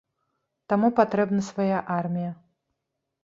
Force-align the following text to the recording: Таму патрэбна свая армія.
Таму 0.71 0.87
патрэбна 0.99 1.41
свая 1.49 1.79
армія. 1.97 2.31